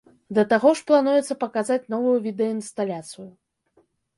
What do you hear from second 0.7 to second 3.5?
ж плануецца паказаць новую відэаінсталяцыю.